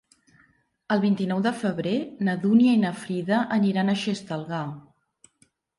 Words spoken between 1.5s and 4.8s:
febrer na Dúnia i na Frida aniran a Xestalgar.